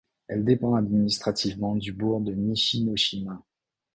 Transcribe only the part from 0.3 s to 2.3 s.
dépend administrativement du bourg